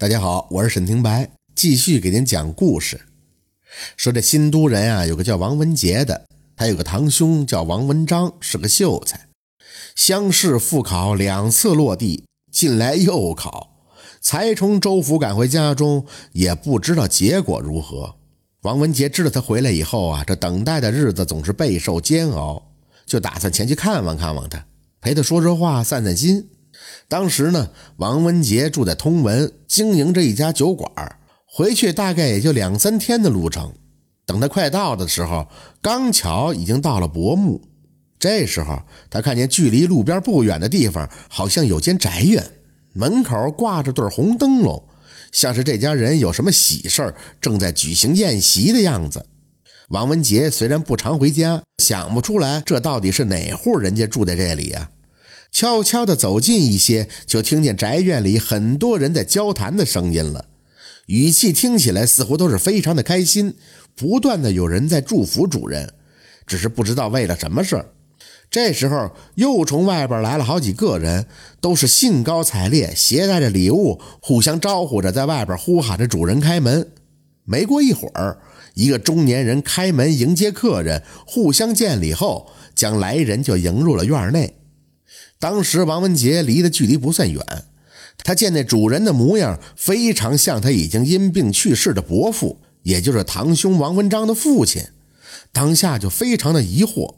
[0.00, 3.00] 大家好，我是沈廷白，继续给您讲故事。
[3.96, 6.24] 说这新都人啊，有个叫王文杰的，
[6.54, 9.26] 他有个堂兄叫王文章，是个秀才。
[9.96, 13.70] 乡试复考两次落地，近来又考，
[14.20, 18.14] 才从州府赶回家中，也不知道结果如何。
[18.62, 22.70] 王文杰知道他回来以后啊，这等待的日子总是备受煎熬，
[23.04, 24.64] 就打算前去看望看望他，
[25.00, 26.48] 陪他说说话，散散心。
[27.08, 30.90] 当时呢，王文杰住在通文，经营着一家酒馆。
[31.46, 33.72] 回去大概也就两三天的路程。
[34.26, 35.48] 等他快到的时候，
[35.80, 37.62] 刚巧已经到了薄暮。
[38.18, 42.44] 这时候，他看见距离路边不远的地方，好像有间宅院，
[42.92, 44.86] 门口挂着对红灯笼，
[45.32, 49.24] 像是这家人有什么喜事正在举行宴席的样子。
[49.88, 54.90] 王文杰虽然不常回家，想不出来这到底是哪户人家住在这里呀。
[55.50, 60.46] 悄悄地走近一些，就听见宅院里很多人在交谈的声音了，
[61.06, 63.54] 语气听起来似乎都是非常的开心，
[63.96, 65.94] 不断的有人在祝福主人，
[66.46, 67.84] 只是不知道为了什么事
[68.50, 71.26] 这时候又从外边来了好几个人，
[71.60, 76.92] 都是兴高采烈，携带着礼物，互相招呼着，在外边呼喊着主人开门。
[77.44, 78.38] 没过一会儿，
[78.74, 84.54] 一个中年人开门迎接客人，互相见礼后，将来人就迎入了院内。
[85.38, 87.42] 当时王文杰离的距离不算远，
[88.24, 94.82] 他见那主人的模样非常像他已经因病去世的伯父，也就是堂兄王文章的父亲，
[95.52, 97.14] 当下就非常的疑惑。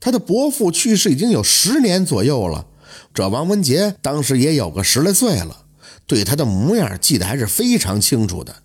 [0.00, 2.66] 他的伯父去世已经有十年左右了，
[3.14, 5.66] 这王文杰当时也有个十来岁了，
[6.08, 8.56] 对他的模样记得还是非常清楚的。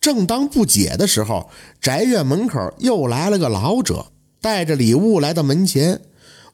[0.00, 1.50] 正当不解的时候，
[1.80, 6.00] 宅院门口又来了个老者，带着礼物来到门前。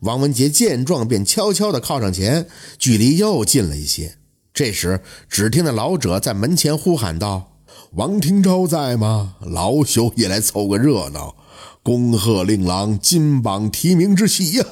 [0.05, 2.47] 王文杰见状，便悄悄地靠上前，
[2.79, 4.19] 距离又近了一些。
[4.53, 7.57] 这时，只听那老者在门前呼喊道
[7.97, 9.37] ：“王廷昭在吗？
[9.41, 11.35] 老朽也来凑个热闹，
[11.83, 14.67] 恭贺令郎金榜题名之喜呀！”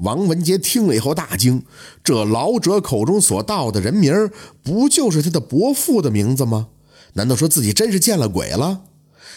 [0.00, 1.64] 王文杰听了以后大惊，
[2.04, 4.30] 这老者口中所道的人名，
[4.62, 6.68] 不就是他的伯父的名字吗？
[7.14, 8.82] 难道说自己真是见了鬼了？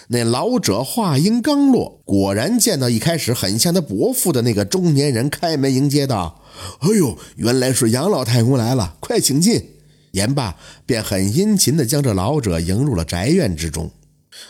[0.10, 6.42] 那老者话音刚落，果然见到一开始很像他伯父的那个中年人开门迎接道
[6.82, 9.64] ：“哎呦，原来是杨老太公来了，快请进。”
[10.12, 13.90] 言罢，便很殷勤地将这老者迎入了宅院之中。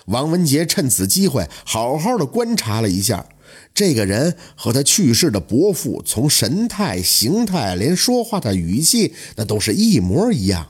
[0.06, 3.26] 王文杰趁此机会好好的观察了一下，
[3.74, 10.68] 这个人和他去世的伯父，从神态、形态，连说话的语气，那都是一模一样。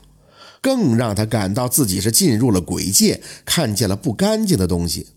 [0.62, 5.08] 更让他感到自己是进入了鬼界，看见了不干净的东西。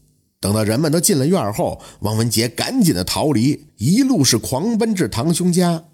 [0.42, 5.86] 等到人们都进了院后，王文杰赶紧的逃离，一路是狂奔至堂兄家。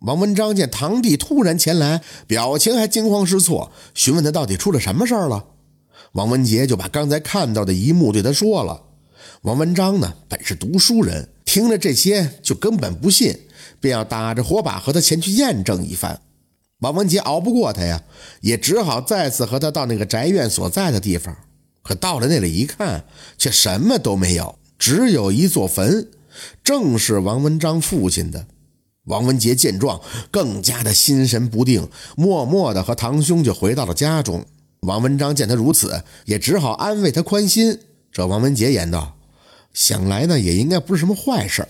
[0.00, 5.44] 王文章见堂弟突然前来，表情还惊慌失措，询问他到底出了什么事儿了。
[6.12, 8.82] 王文杰就把刚才看到的一幕对他说了。
[9.42, 13.36] 王文章呢，本是读书人，听了这些就根本不信，
[13.78, 16.20] 便要打着火把和他前去验证一番。
[16.80, 18.02] 王文杰熬不过他呀，
[18.40, 21.36] 也只好再次和他到那个宅院所在的地方。
[21.82, 23.04] 可到了那里一看，
[23.38, 26.08] 却什么都没有，只有一座坟，
[26.62, 28.46] 正是王文章父亲的。
[29.04, 34.44] 王文杰见状，更加的心神不定，默默的和堂兄就回到了家中。
[34.80, 37.78] 王文章见他如此，也只好安慰他宽心。
[38.12, 39.16] 这王文杰言道
[39.74, 41.66] ：“想来呢，也应该不是什么坏事。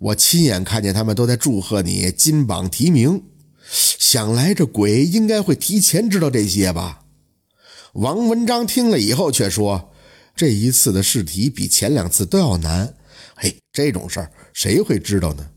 [0.00, 3.22] 我亲眼看见他们都在祝贺你金榜题名。”
[3.70, 7.00] 想来这鬼应该会提前知道这些吧？
[7.94, 9.92] 王文章听了以后却说
[10.34, 12.94] ：“这一次的试题比前两次都要难。
[13.36, 15.48] 嘿，这种事儿谁会知道呢？”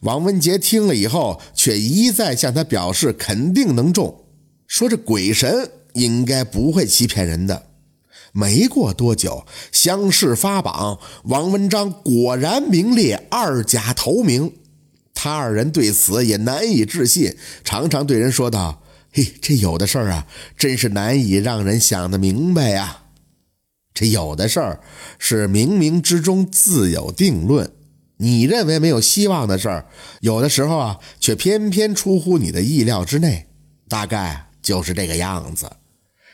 [0.00, 4.24] 王文杰听了以后却一再向他表示肯定能中，
[4.66, 7.70] 说这鬼神应该不会欺骗人的。
[8.32, 14.52] 没过多久，乡试发榜，王文章果然名列二甲头名。
[15.24, 23.04] 他二人对此也难以置信，常常对人说道：“嘿，这有的事儿啊，真是难以让人想得明白呀。
[23.94, 24.80] 这有的事儿
[25.18, 27.72] 是冥冥之中自有定论，
[28.18, 29.86] 你认为没有希望的事儿，
[30.20, 33.46] 有的时候啊，却偏偏出乎你的意料之内。
[33.88, 35.70] 大概就是这个样子。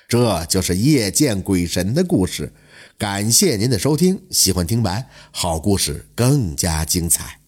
[0.08, 2.52] 这就是夜见鬼神的故事。
[2.98, 7.38] 感谢您的收听，喜欢听白好故事更加精彩。”